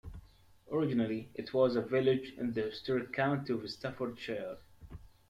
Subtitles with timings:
[0.71, 4.57] Originally, it was a village in the historic county of Staffordshire.